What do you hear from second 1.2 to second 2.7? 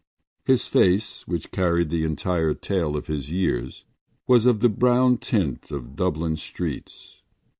which carried the entire